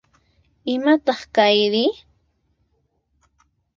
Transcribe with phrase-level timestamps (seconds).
[0.73, 1.85] Imataq kayri?